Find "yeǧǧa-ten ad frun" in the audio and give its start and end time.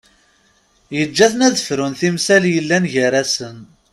0.95-1.93